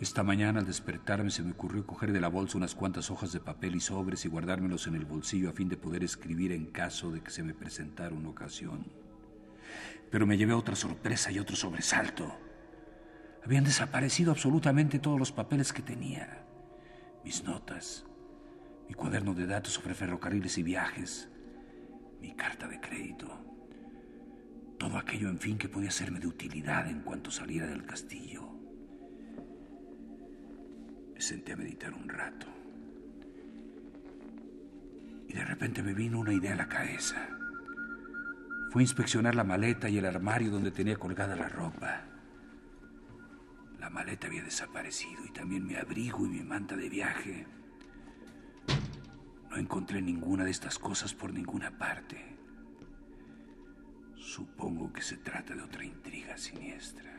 Esta 0.00 0.22
mañana 0.22 0.60
al 0.60 0.66
despertarme 0.66 1.30
se 1.32 1.42
me 1.42 1.50
ocurrió 1.50 1.84
coger 1.84 2.12
de 2.12 2.20
la 2.20 2.28
bolsa 2.28 2.56
unas 2.56 2.76
cuantas 2.76 3.10
hojas 3.10 3.32
de 3.32 3.40
papel 3.40 3.74
y 3.74 3.80
sobres 3.80 4.24
y 4.24 4.28
guardármelos 4.28 4.86
en 4.86 4.94
el 4.94 5.04
bolsillo 5.04 5.50
a 5.50 5.52
fin 5.52 5.68
de 5.68 5.76
poder 5.76 6.04
escribir 6.04 6.52
en 6.52 6.66
caso 6.66 7.10
de 7.10 7.20
que 7.20 7.32
se 7.32 7.42
me 7.42 7.52
presentara 7.52 8.14
una 8.14 8.28
ocasión. 8.28 8.86
Pero 10.08 10.24
me 10.24 10.38
llevé 10.38 10.52
otra 10.52 10.76
sorpresa 10.76 11.32
y 11.32 11.40
otro 11.40 11.56
sobresalto. 11.56 12.32
Habían 13.44 13.64
desaparecido 13.64 14.30
absolutamente 14.30 15.00
todos 15.00 15.18
los 15.18 15.32
papeles 15.32 15.72
que 15.72 15.82
tenía. 15.82 16.44
Mis 17.24 17.42
notas, 17.42 18.06
mi 18.88 18.94
cuaderno 18.94 19.34
de 19.34 19.46
datos 19.46 19.72
sobre 19.72 19.94
ferrocarriles 19.94 20.58
y 20.58 20.62
viajes, 20.62 21.28
mi 22.20 22.36
carta 22.36 22.68
de 22.68 22.80
crédito. 22.80 23.26
Todo 24.78 24.96
aquello, 24.96 25.28
en 25.28 25.40
fin, 25.40 25.58
que 25.58 25.68
podía 25.68 25.90
serme 25.90 26.20
de 26.20 26.28
utilidad 26.28 26.88
en 26.88 27.00
cuanto 27.00 27.32
saliera 27.32 27.66
del 27.66 27.84
castillo. 27.84 28.57
Me 31.18 31.24
senté 31.24 31.52
a 31.52 31.56
meditar 31.56 31.92
un 31.92 32.08
rato. 32.08 32.46
Y 35.26 35.32
de 35.32 35.44
repente 35.44 35.82
me 35.82 35.92
vino 35.92 36.20
una 36.20 36.32
idea 36.32 36.52
a 36.52 36.56
la 36.56 36.68
cabeza. 36.68 37.28
Fui 38.70 38.82
a 38.82 38.84
inspeccionar 38.84 39.34
la 39.34 39.42
maleta 39.42 39.88
y 39.88 39.98
el 39.98 40.06
armario 40.06 40.52
donde 40.52 40.70
tenía 40.70 40.94
colgada 40.94 41.34
la 41.34 41.48
ropa. 41.48 42.04
La 43.80 43.90
maleta 43.90 44.28
había 44.28 44.44
desaparecido 44.44 45.24
y 45.26 45.32
también 45.32 45.66
mi 45.66 45.74
abrigo 45.74 46.24
y 46.24 46.28
mi 46.28 46.44
manta 46.44 46.76
de 46.76 46.88
viaje. 46.88 47.48
No 49.50 49.56
encontré 49.56 50.00
ninguna 50.00 50.44
de 50.44 50.52
estas 50.52 50.78
cosas 50.78 51.14
por 51.14 51.32
ninguna 51.32 51.76
parte. 51.76 52.24
Supongo 54.14 54.92
que 54.92 55.02
se 55.02 55.16
trata 55.16 55.56
de 55.56 55.62
otra 55.62 55.84
intriga 55.84 56.36
siniestra. 56.36 57.17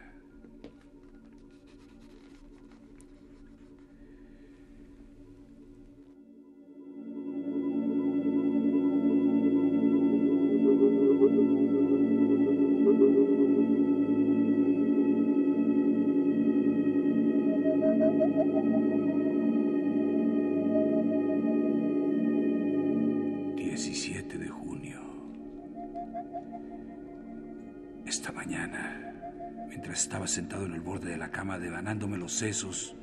Sentado 30.29 30.65
en 30.65 30.73
el 30.73 30.79
borde 30.79 31.09
de 31.09 31.17
la 31.17 31.31
cama 31.31 31.57
devanándome 31.57 32.17
los 32.17 32.33
sesos, 32.33 32.95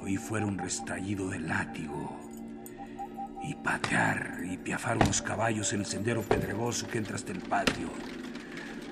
oí 0.00 0.16
fuera 0.16 0.46
un 0.46 0.58
restallido 0.58 1.30
de 1.30 1.40
látigo 1.40 2.20
y 3.42 3.54
patear 3.54 4.40
y 4.44 4.58
piafar 4.58 4.98
unos 4.98 5.22
caballos 5.22 5.72
en 5.72 5.80
el 5.80 5.86
sendero 5.86 6.22
pedregoso 6.22 6.86
que 6.86 6.98
entra 6.98 7.16
hasta 7.16 7.32
el 7.32 7.40
patio. 7.40 7.90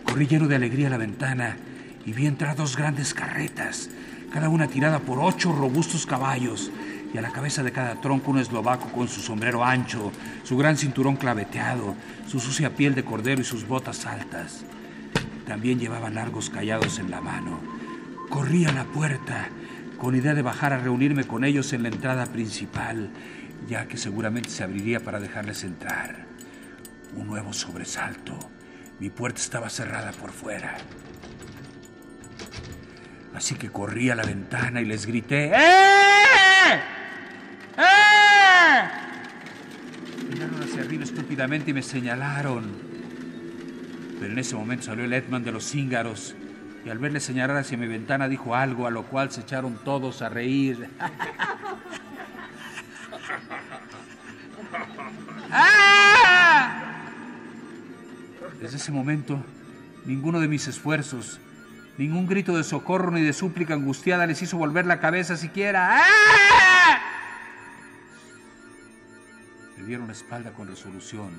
Corrí 0.04 0.26
lleno 0.26 0.48
de 0.48 0.56
alegría 0.56 0.86
a 0.86 0.90
la 0.90 0.96
ventana 0.96 1.56
y 2.06 2.12
vi 2.12 2.26
entrar 2.26 2.56
dos 2.56 2.76
grandes 2.76 3.12
carretas, 3.12 3.90
cada 4.32 4.48
una 4.48 4.68
tirada 4.68 5.00
por 5.00 5.18
ocho 5.18 5.52
robustos 5.52 6.06
caballos, 6.06 6.70
y 7.12 7.18
a 7.18 7.22
la 7.22 7.32
cabeza 7.32 7.62
de 7.62 7.72
cada 7.72 8.00
tronco 8.00 8.30
un 8.30 8.38
eslovaco 8.38 8.88
con 8.92 9.08
su 9.08 9.20
sombrero 9.20 9.64
ancho, 9.64 10.12
su 10.44 10.56
gran 10.56 10.76
cinturón 10.76 11.16
claveteado, 11.16 11.96
su 12.26 12.38
sucia 12.38 12.76
piel 12.76 12.94
de 12.94 13.04
cordero 13.04 13.40
y 13.40 13.44
sus 13.44 13.66
botas 13.66 14.06
altas. 14.06 14.64
También 15.46 15.80
llevaban 15.80 16.14
largos 16.14 16.50
callados 16.50 17.00
en 17.00 17.10
la 17.10 17.20
mano. 17.20 17.60
Corrí 18.28 18.64
a 18.64 18.72
la 18.72 18.84
puerta 18.84 19.48
con 19.98 20.14
idea 20.14 20.34
de 20.34 20.42
bajar 20.42 20.72
a 20.72 20.78
reunirme 20.78 21.24
con 21.24 21.44
ellos 21.44 21.72
en 21.72 21.82
la 21.82 21.88
entrada 21.88 22.26
principal, 22.26 23.10
ya 23.68 23.88
que 23.88 23.96
seguramente 23.96 24.48
se 24.48 24.62
abriría 24.62 25.00
para 25.00 25.18
dejarles 25.18 25.64
entrar. 25.64 26.26
Un 27.16 27.26
nuevo 27.26 27.52
sobresalto. 27.52 28.38
Mi 29.00 29.10
puerta 29.10 29.40
estaba 29.40 29.68
cerrada 29.68 30.12
por 30.12 30.30
fuera. 30.30 30.76
Así 33.34 33.54
que 33.54 33.70
corrí 33.70 34.10
a 34.10 34.14
la 34.14 34.24
ventana 34.24 34.80
y 34.80 34.84
les 34.84 35.06
grité, 35.06 35.46
¡Eh! 35.46 36.74
¡Eh! 37.78 38.82
Miraron 40.28 40.62
hacia 40.62 40.82
arriba 40.82 41.04
estúpidamente 41.04 41.70
y 41.70 41.74
me 41.74 41.82
señalaron. 41.82 42.64
Pero 44.18 44.32
en 44.32 44.38
ese 44.38 44.54
momento 44.56 44.84
salió 44.84 45.04
el 45.04 45.12
Edman 45.12 45.44
de 45.44 45.52
los 45.52 45.64
cíngaros 45.64 46.34
y 46.84 46.90
al 46.90 46.98
verle 46.98 47.20
señalar 47.20 47.56
hacia 47.56 47.78
mi 47.78 47.86
ventana 47.86 48.28
dijo 48.28 48.54
algo 48.54 48.86
a 48.86 48.90
lo 48.90 49.04
cual 49.04 49.30
se 49.30 49.42
echaron 49.42 49.78
todos 49.84 50.22
a 50.22 50.28
reír. 50.28 50.88
Desde 58.60 58.76
ese 58.76 58.92
momento, 58.92 59.42
ninguno 60.04 60.38
de 60.40 60.48
mis 60.48 60.68
esfuerzos, 60.68 61.40
ningún 61.98 62.26
grito 62.26 62.56
de 62.56 62.64
socorro 62.64 63.10
ni 63.10 63.22
de 63.22 63.32
súplica 63.32 63.74
angustiada 63.74 64.26
les 64.26 64.42
hizo 64.42 64.56
volver 64.56 64.86
la 64.86 65.00
cabeza 65.00 65.36
siquiera. 65.36 65.98
¡Ah! 66.00 67.00
Me 69.76 69.84
dieron 69.84 70.06
la 70.06 70.12
espalda 70.12 70.52
con 70.52 70.68
resolución. 70.68 71.30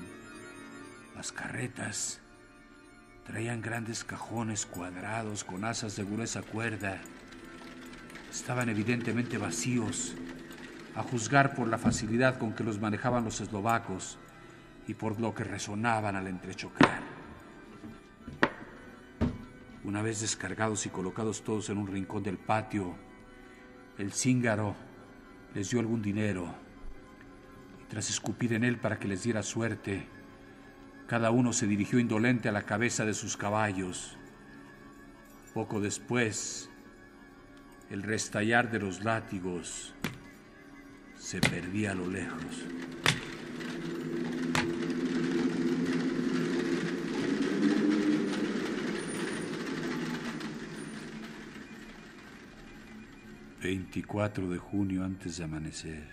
Las 1.14 1.32
carretas 1.32 2.22
Traían 3.26 3.62
grandes 3.62 4.02
cajones 4.02 4.66
cuadrados 4.66 5.44
con 5.44 5.64
asas 5.64 5.94
de 5.94 6.04
gruesa 6.04 6.42
cuerda. 6.42 6.98
Estaban 8.32 8.68
evidentemente 8.68 9.38
vacíos, 9.38 10.14
a 10.96 11.02
juzgar 11.02 11.54
por 11.54 11.68
la 11.68 11.78
facilidad 11.78 12.36
con 12.38 12.52
que 12.52 12.64
los 12.64 12.80
manejaban 12.80 13.24
los 13.24 13.40
eslovacos 13.40 14.18
y 14.88 14.94
por 14.94 15.20
lo 15.20 15.34
que 15.34 15.44
resonaban 15.44 16.16
al 16.16 16.26
entrechocar. 16.26 17.11
Una 19.92 20.00
vez 20.00 20.22
descargados 20.22 20.86
y 20.86 20.88
colocados 20.88 21.44
todos 21.44 21.68
en 21.68 21.76
un 21.76 21.86
rincón 21.86 22.22
del 22.22 22.38
patio, 22.38 22.96
el 23.98 24.10
cíngaro 24.10 24.74
les 25.54 25.68
dio 25.68 25.80
algún 25.80 26.00
dinero 26.00 26.54
y 27.78 27.84
tras 27.90 28.08
escupir 28.08 28.54
en 28.54 28.64
él 28.64 28.78
para 28.78 28.98
que 28.98 29.06
les 29.06 29.22
diera 29.22 29.42
suerte, 29.42 30.08
cada 31.06 31.30
uno 31.30 31.52
se 31.52 31.66
dirigió 31.66 31.98
indolente 31.98 32.48
a 32.48 32.52
la 32.52 32.62
cabeza 32.62 33.04
de 33.04 33.12
sus 33.12 33.36
caballos. 33.36 34.16
Poco 35.52 35.78
después, 35.78 36.70
el 37.90 38.02
restallar 38.02 38.70
de 38.70 38.78
los 38.78 39.04
látigos 39.04 39.94
se 41.18 41.38
perdía 41.38 41.92
a 41.92 41.96
lo 41.96 42.06
lejos. 42.06 42.64
Veinticuatro 53.62 54.50
de 54.50 54.58
junio 54.58 55.04
antes 55.04 55.36
de 55.36 55.44
amanecer. 55.44 56.08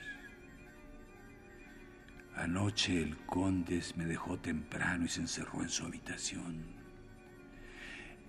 Anoche 2.36 3.02
el 3.02 3.18
conde 3.26 3.82
me 3.96 4.06
dejó 4.06 4.38
temprano 4.38 5.06
y 5.06 5.08
se 5.08 5.22
encerró 5.22 5.64
en 5.64 5.70
su 5.70 5.84
habitación. 5.84 6.64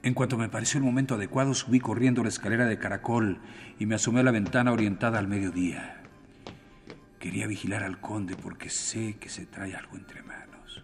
En 0.02 0.14
cuanto 0.14 0.38
me 0.38 0.48
pareció 0.48 0.78
el 0.78 0.84
momento 0.84 1.16
adecuado, 1.16 1.52
subí 1.52 1.80
corriendo 1.80 2.22
la 2.22 2.30
escalera 2.30 2.64
de 2.64 2.78
caracol 2.78 3.42
y 3.78 3.84
me 3.84 3.96
asomé 3.96 4.20
a 4.20 4.22
la 4.22 4.30
ventana 4.30 4.72
orientada 4.72 5.18
al 5.18 5.28
mediodía. 5.28 6.00
Quería 7.18 7.46
vigilar 7.46 7.82
al 7.82 8.00
conde 8.00 8.36
porque 8.36 8.70
sé 8.70 9.18
que 9.20 9.28
se 9.28 9.44
trae 9.44 9.74
algo 9.74 9.98
entre 9.98 10.22
manos. 10.22 10.82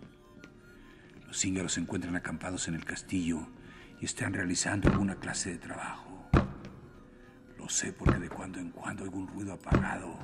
Los 1.26 1.42
íngaros 1.42 1.72
se 1.72 1.80
encuentran 1.80 2.16
acampados 2.16 2.68
en 2.68 2.74
el 2.74 2.84
castillo 2.84 3.48
y 3.98 4.04
están 4.04 4.34
realizando 4.34 4.90
alguna 4.90 5.14
clase 5.14 5.52
de 5.52 5.56
trabajo. 5.56 6.15
Lo 7.66 7.70
sé 7.70 7.92
porque 7.92 8.20
de 8.20 8.28
cuando 8.28 8.60
en 8.60 8.70
cuando 8.70 9.02
oigo 9.02 9.18
un 9.18 9.26
ruido 9.26 9.52
apagado, 9.54 10.16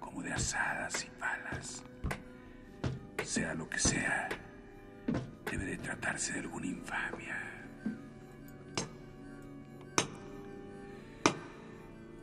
como 0.00 0.22
de 0.22 0.32
asadas 0.32 1.04
y 1.04 1.10
palas. 1.20 1.84
Sea 3.22 3.52
lo 3.52 3.68
que 3.68 3.78
sea, 3.78 4.30
debe 5.50 5.66
de 5.66 5.76
tratarse 5.76 6.32
de 6.32 6.40
alguna 6.40 6.68
infamia. 6.68 7.36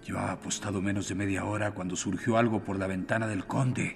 Llevaba 0.04 0.32
apostado 0.32 0.82
menos 0.82 1.08
de 1.08 1.14
media 1.14 1.46
hora 1.46 1.76
cuando 1.76 1.96
surgió 1.96 2.40
algo 2.40 2.64
por 2.64 2.80
la 2.80 2.88
ventana 2.88 3.28
del 3.28 3.46
conde. 3.46 3.96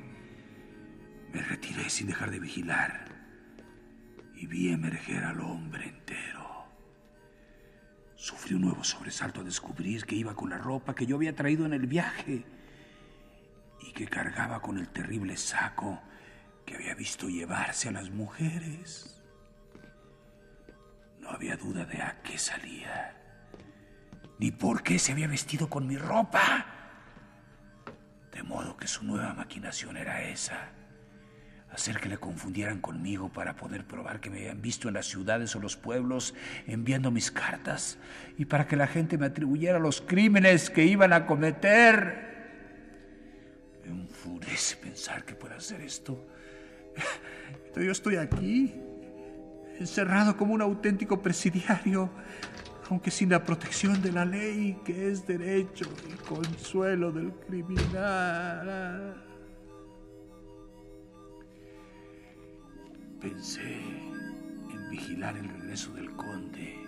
Me 1.34 1.42
retiré 1.42 1.90
sin 1.90 2.06
dejar 2.06 2.30
de 2.30 2.38
vigilar 2.38 3.06
y 4.36 4.46
vi 4.46 4.70
emerger 4.70 5.24
al 5.24 5.40
hombre 5.40 5.88
entero. 5.88 6.35
Sufrí 8.16 8.56
un 8.56 8.62
nuevo 8.62 8.84
sobresalto 8.84 9.42
a 9.42 9.44
descubrir 9.44 10.06
que 10.06 10.16
iba 10.16 10.34
con 10.36 10.50
la 10.50 10.58
ropa 10.58 10.96
que 10.96 11.06
yo 11.06 11.18
había 11.18 11.36
traído 11.36 11.66
en 11.66 11.74
el 11.74 11.86
viaje 11.86 12.46
y 13.82 13.92
que 13.92 14.08
cargaba 14.08 14.62
con 14.62 14.78
el 14.78 14.88
terrible 14.90 15.36
saco 15.38 16.02
que 16.66 16.76
había 16.76 16.96
visto 16.96 17.28
llevarse 17.28 17.90
a 17.90 17.92
las 17.92 18.10
mujeres. 18.10 19.22
No 21.20 21.30
había 21.30 21.58
duda 21.58 21.86
de 21.86 22.02
a 22.02 22.22
qué 22.22 22.38
salía, 22.38 23.16
ni 24.40 24.52
por 24.52 24.82
qué 24.82 24.98
se 24.98 25.12
había 25.12 25.28
vestido 25.28 25.70
con 25.70 25.86
mi 25.86 25.98
ropa. 25.98 26.66
De 28.32 28.44
modo 28.44 28.78
que 28.78 28.88
su 28.88 29.04
nueva 29.04 29.34
maquinación 29.34 29.98
era 29.98 30.24
esa 30.24 30.72
hacer 31.76 32.00
que 32.00 32.10
le 32.10 32.18
confundieran 32.18 32.80
conmigo 32.80 33.30
para 33.30 33.56
poder 33.56 33.86
probar 33.86 34.20
que 34.20 34.30
me 34.30 34.38
habían 34.40 34.62
visto 34.62 34.88
en 34.88 34.96
las 34.96 35.06
ciudades 35.06 35.56
o 35.56 35.60
los 35.60 35.76
pueblos 35.76 36.34
enviando 36.68 37.12
mis 37.12 37.32
cartas 37.32 37.98
y 38.38 38.46
para 38.46 38.66
que 38.68 38.76
la 38.76 38.88
gente 38.88 39.18
me 39.18 39.28
atribuyera 39.28 39.78
los 39.78 40.02
crímenes 40.02 40.70
que 40.70 40.86
iban 40.86 41.14
a 41.14 41.26
cometer. 41.26 42.34
Me 43.84 43.92
enfurece 43.92 44.78
pensar 44.78 45.24
que 45.26 45.36
pueda 45.36 45.58
hacer 45.58 45.82
esto. 45.82 46.26
Yo 47.76 47.92
estoy 47.92 48.16
aquí, 48.16 48.74
encerrado 49.78 50.38
como 50.38 50.54
un 50.54 50.62
auténtico 50.62 51.22
presidiario, 51.22 52.10
aunque 52.90 53.12
sin 53.12 53.30
la 53.30 53.44
protección 53.44 54.02
de 54.02 54.14
la 54.14 54.24
ley, 54.24 54.80
que 54.86 55.12
es 55.12 55.28
derecho 55.28 55.86
y 56.10 56.14
consuelo 56.24 57.12
del 57.12 57.34
criminal. 57.34 59.25
Pensé 63.26 63.82
en 64.70 64.90
vigilar 64.92 65.36
el 65.36 65.50
regreso 65.50 65.92
del 65.94 66.16
conde 66.16 66.80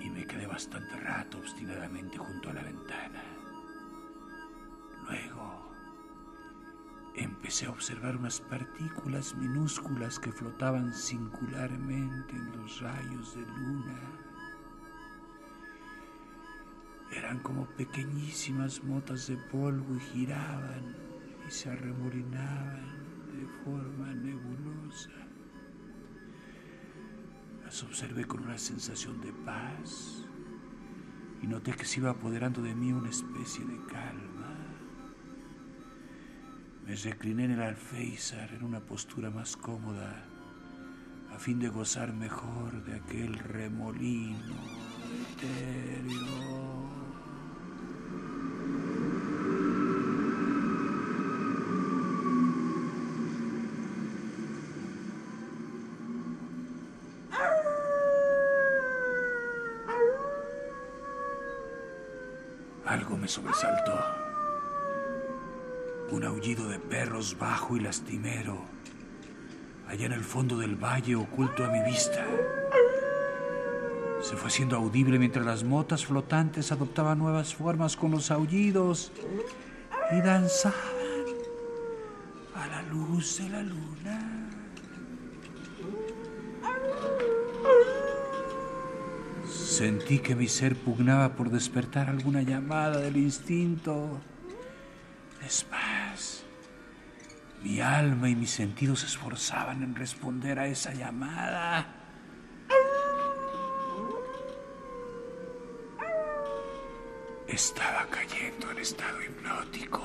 y 0.00 0.08
me 0.08 0.26
quedé 0.26 0.46
bastante 0.46 0.98
rato 1.00 1.36
obstinadamente 1.36 2.16
junto 2.16 2.48
a 2.48 2.54
la 2.54 2.62
ventana. 2.62 3.22
Luego 5.04 5.74
empecé 7.14 7.66
a 7.66 7.72
observar 7.72 8.16
unas 8.16 8.40
partículas 8.40 9.34
minúsculas 9.34 10.18
que 10.18 10.32
flotaban 10.32 10.94
singularmente 10.94 12.34
en 12.34 12.56
los 12.56 12.80
rayos 12.80 13.36
de 13.36 13.42
luna. 13.42 14.00
Eran 17.14 17.40
como 17.40 17.66
pequeñísimas 17.66 18.82
motas 18.82 19.26
de 19.26 19.36
polvo 19.36 19.94
y 19.94 20.00
giraban 20.00 20.96
y 21.46 21.50
se 21.50 21.68
arremolinaban 21.68 23.01
de 23.42 23.48
forma 23.64 24.14
nebulosa. 24.14 25.10
Las 27.64 27.82
observé 27.82 28.24
con 28.24 28.44
una 28.44 28.56
sensación 28.56 29.20
de 29.20 29.32
paz 29.32 30.24
y 31.42 31.48
noté 31.48 31.72
que 31.72 31.84
se 31.84 31.98
iba 31.98 32.10
apoderando 32.10 32.62
de 32.62 32.74
mí 32.74 32.92
una 32.92 33.10
especie 33.10 33.64
de 33.64 33.78
calma. 33.86 34.54
Me 36.86 36.94
recliné 36.94 37.46
en 37.46 37.50
el 37.52 37.62
alféizar 37.62 38.52
en 38.52 38.62
una 38.62 38.80
postura 38.80 39.30
más 39.30 39.56
cómoda 39.56 40.24
a 41.34 41.38
fin 41.38 41.58
de 41.58 41.68
gozar 41.68 42.12
mejor 42.12 42.84
de 42.84 42.94
aquel 42.94 43.34
remolino 43.34 44.54
etéreo. 45.32 46.81
Algo 62.92 63.16
me 63.16 63.26
sobresaltó. 63.26 63.98
Un 66.10 66.24
aullido 66.24 66.68
de 66.68 66.78
perros 66.78 67.38
bajo 67.38 67.74
y 67.74 67.80
lastimero, 67.80 68.66
allá 69.88 70.04
en 70.04 70.12
el 70.12 70.22
fondo 70.22 70.58
del 70.58 70.76
valle 70.76 71.16
oculto 71.16 71.64
a 71.64 71.70
mi 71.70 71.82
vista. 71.90 72.22
Se 74.20 74.36
fue 74.36 74.48
haciendo 74.48 74.76
audible 74.76 75.18
mientras 75.18 75.46
las 75.46 75.64
motas 75.64 76.04
flotantes 76.04 76.70
adoptaban 76.70 77.18
nuevas 77.18 77.54
formas 77.54 77.96
con 77.96 78.10
los 78.10 78.30
aullidos 78.30 79.10
y 80.10 80.20
danzaban 80.20 80.76
a 82.54 82.66
la 82.66 82.82
luz 82.82 83.38
de 83.38 83.48
la 83.48 83.62
luna. 83.62 84.21
Sentí 89.72 90.18
que 90.18 90.34
mi 90.34 90.48
ser 90.48 90.76
pugnaba 90.76 91.34
por 91.34 91.48
despertar 91.48 92.10
alguna 92.10 92.42
llamada 92.42 93.00
del 93.00 93.16
instinto. 93.16 94.20
Es 95.42 95.64
más, 95.70 96.44
mi 97.62 97.80
alma 97.80 98.28
y 98.28 98.36
mis 98.36 98.50
sentidos 98.50 99.00
se 99.00 99.06
esforzaban 99.06 99.82
en 99.82 99.94
responder 99.94 100.58
a 100.58 100.66
esa 100.66 100.92
llamada. 100.92 101.86
Estaba 107.48 108.06
cayendo 108.10 108.70
en 108.72 108.78
estado 108.78 109.22
hipnótico. 109.22 110.02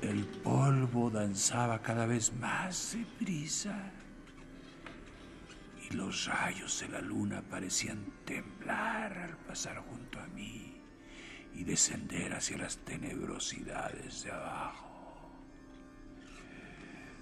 El 0.00 0.24
polvo 0.44 1.10
danzaba 1.10 1.82
cada 1.82 2.06
vez 2.06 2.32
más 2.34 2.96
deprisa 2.96 3.90
y 4.00 4.05
los 5.96 6.26
rayos 6.26 6.80
de 6.80 6.88
la 6.88 7.00
luna 7.00 7.42
parecían 7.42 8.12
temblar 8.24 9.12
al 9.18 9.36
pasar 9.38 9.78
junto 9.78 10.20
a 10.20 10.26
mí 10.28 10.80
y 11.54 11.64
descender 11.64 12.34
hacia 12.34 12.58
las 12.58 12.78
tenebrosidades 12.78 14.24
de 14.24 14.32
abajo. 14.32 14.86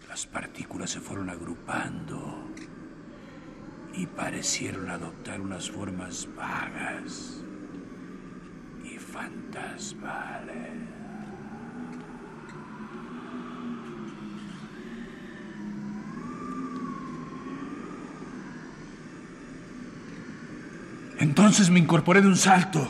Las 0.09 0.27
partículas 0.27 0.91
se 0.91 1.01
fueron 1.01 1.31
agrupando 1.31 2.51
y 3.95 4.07
parecieron 4.07 4.91
adoptar 4.91 5.41
unas 5.41 5.71
formas 5.71 6.29
vagas 6.35 7.45
y 8.85 8.99
fantasmales. 8.99 10.74
Entonces 21.25 21.71
me 21.71 21.79
incorporé 21.79 22.21
de 22.21 22.29
un 22.29 22.37
salto, 22.37 22.87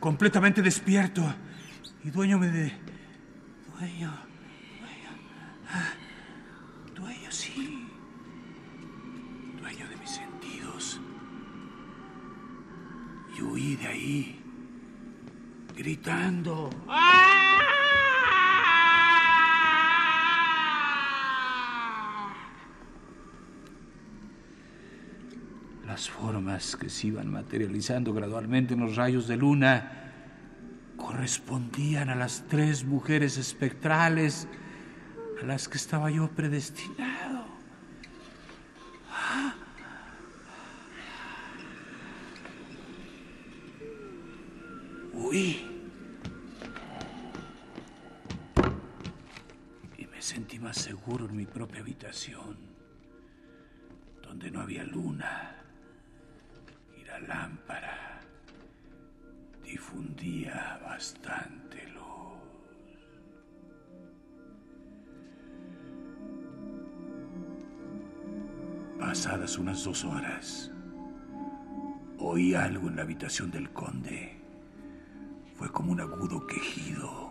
completamente 0.00 0.62
despierto, 0.62 1.22
y 2.02 2.10
dueño 2.10 2.36
de... 2.40 2.72
Dueño... 3.78 4.10
Dueño... 4.80 5.10
ah, 5.70 5.92
dueño, 6.96 7.30
sí. 7.30 7.88
Dueño 9.60 9.88
de 9.88 9.96
mis 9.96 10.10
sentidos. 10.10 11.00
Y 13.38 13.42
huí 13.42 13.76
de 13.76 13.86
ahí, 13.86 14.42
gritando. 15.76 16.68
Las 16.88 17.21
formas 26.22 26.76
que 26.76 26.88
se 26.88 27.08
iban 27.08 27.32
materializando 27.32 28.14
gradualmente 28.14 28.74
en 28.74 28.80
los 28.80 28.94
rayos 28.94 29.26
de 29.26 29.36
luna 29.36 30.12
correspondían 30.96 32.10
a 32.10 32.14
las 32.14 32.44
tres 32.48 32.84
mujeres 32.84 33.38
espectrales 33.38 34.46
a 35.42 35.44
las 35.44 35.68
que 35.68 35.78
estaba 35.78 36.12
yo 36.12 36.28
predestinado. 36.28 37.44
Huí. 45.12 45.68
más 50.60 50.76
seguro 50.76 51.26
en 51.26 51.36
mi 51.36 51.44
propia 51.44 51.80
habitación, 51.80 52.56
Pasadas 69.12 69.58
unas 69.58 69.84
dos 69.84 70.06
horas, 70.06 70.70
oí 72.16 72.54
algo 72.54 72.88
en 72.88 72.96
la 72.96 73.02
habitación 73.02 73.50
del 73.50 73.70
conde. 73.70 74.40
Fue 75.54 75.70
como 75.70 75.92
un 75.92 76.00
agudo 76.00 76.46
quejido, 76.46 77.30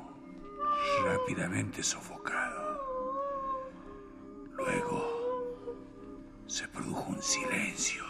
rápidamente 1.03 1.81
sofocado. 1.81 2.79
Luego 4.57 6.45
se 6.45 6.67
produjo 6.67 7.09
un 7.09 7.23
silencio. 7.23 8.05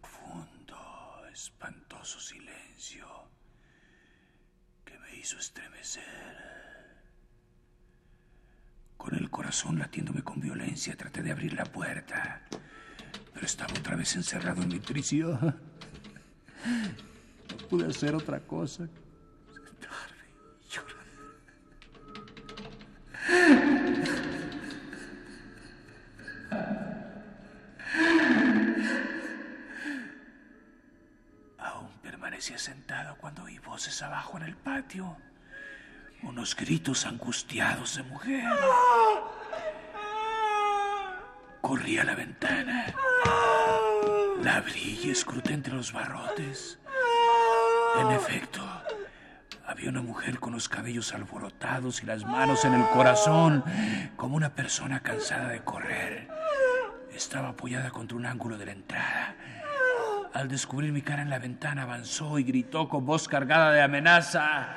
Profundo, 0.00 0.76
espantoso 1.32 2.20
silencio 2.20 3.08
que 4.84 4.96
me 5.00 5.16
hizo 5.16 5.36
estremecer. 5.36 6.04
Con 8.96 9.16
el 9.16 9.28
corazón 9.30 9.80
latiéndome 9.80 10.22
traté 10.92 11.22
de 11.22 11.32
abrir 11.32 11.54
la 11.54 11.64
puerta, 11.64 12.42
pero 13.32 13.46
estaba 13.46 13.72
otra 13.72 13.96
vez 13.96 14.14
encerrado 14.16 14.62
en 14.62 14.68
mi 14.68 14.78
prisión. 14.78 15.38
No 17.50 17.56
pude 17.68 17.86
hacer 17.86 18.14
otra 18.14 18.40
cosa. 18.40 18.86
Aún 31.58 31.88
permanecía 32.02 32.58
sentado 32.58 33.16
cuando 33.16 33.44
oí 33.44 33.58
voces 33.58 34.02
abajo 34.02 34.36
en 34.36 34.44
el 34.44 34.56
patio. 34.56 35.16
Unos 36.22 36.54
gritos 36.56 37.06
angustiados 37.06 37.96
de 37.96 38.02
mujer. 38.04 38.44
Corrí 41.64 41.96
a 41.96 42.04
la 42.04 42.14
ventana. 42.14 42.84
La 44.42 44.56
abrí 44.56 45.00
y 45.02 45.08
escruté 45.08 45.54
entre 45.54 45.72
los 45.72 45.94
barrotes. 45.94 46.78
En 47.98 48.10
efecto, 48.10 48.60
había 49.64 49.88
una 49.88 50.02
mujer 50.02 50.38
con 50.40 50.52
los 50.52 50.68
cabellos 50.68 51.14
alborotados 51.14 52.02
y 52.02 52.06
las 52.06 52.26
manos 52.26 52.66
en 52.66 52.74
el 52.74 52.86
corazón, 52.90 53.64
como 54.14 54.36
una 54.36 54.54
persona 54.54 55.00
cansada 55.00 55.48
de 55.48 55.64
correr. 55.64 56.28
Estaba 57.10 57.48
apoyada 57.48 57.90
contra 57.90 58.18
un 58.18 58.26
ángulo 58.26 58.58
de 58.58 58.66
la 58.66 58.72
entrada. 58.72 59.34
Al 60.34 60.48
descubrir 60.48 60.92
mi 60.92 61.00
cara 61.00 61.22
en 61.22 61.30
la 61.30 61.38
ventana, 61.38 61.84
avanzó 61.84 62.38
y 62.38 62.44
gritó 62.44 62.90
con 62.90 63.06
voz 63.06 63.26
cargada 63.26 63.72
de 63.72 63.80
amenaza. 63.80 64.76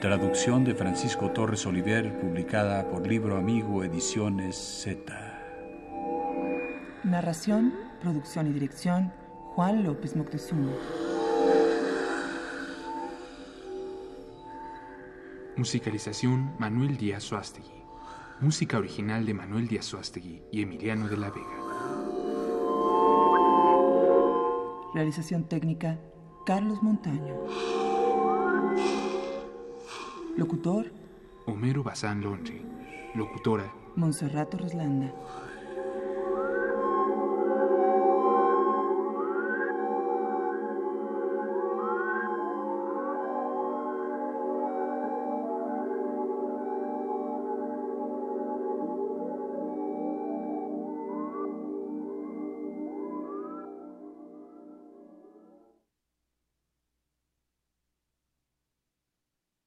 Traducción 0.00 0.62
de 0.64 0.74
Francisco 0.74 1.30
Torres 1.32 1.66
Oliver, 1.66 2.20
publicada 2.20 2.88
por 2.88 3.06
Libro 3.06 3.36
Amigo 3.36 3.82
Ediciones 3.82 4.56
Z. 4.56 5.02
Narración, 7.02 7.74
producción 8.00 8.46
y 8.46 8.52
dirección, 8.52 9.12
Juan 9.54 9.82
López 9.82 10.14
Moctezuma. 10.14 10.70
Musicalización 15.56 16.54
Manuel 16.58 16.96
Díaz 16.96 17.24
Suástegui. 17.24 17.85
Música 18.38 18.76
original 18.76 19.24
de 19.24 19.32
Manuel 19.32 19.66
Díaz 19.66 19.86
Suástegui 19.86 20.42
y 20.52 20.60
Emiliano 20.60 21.08
de 21.08 21.16
la 21.16 21.30
Vega. 21.30 21.46
Realización 24.92 25.44
técnica, 25.44 25.98
Carlos 26.44 26.82
Montaño. 26.82 27.34
Locutor, 30.36 30.92
Homero 31.46 31.82
Bazán 31.82 32.20
Longe. 32.20 32.60
Locutora 33.14 33.72
Monserrato 33.94 34.58
Roslanda. 34.58 35.14